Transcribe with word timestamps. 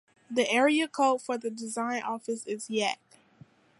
The 0.31 0.49
area 0.49 0.87
code 0.87 1.21
for 1.21 1.37
the 1.37 1.51
design 1.51 2.01
office 2.01 2.43
is 2.47 2.71
Yak. 2.71 2.99